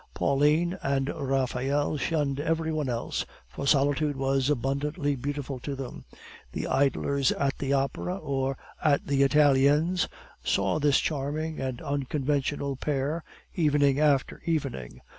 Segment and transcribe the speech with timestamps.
[0.15, 6.05] Pauline and Raphael shunned every one else, for solitude was abundantly beautiful to them.
[6.53, 10.07] The idlers at the Opera, or at the Italiens,
[10.43, 15.01] saw this charming and unconventional pair evening after evening.